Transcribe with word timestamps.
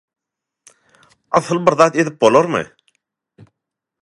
Asyl 1.41 1.61
bir 1.69 1.77
zat 1.83 2.01
edip 2.05 2.19
bolarmy? 2.25 2.67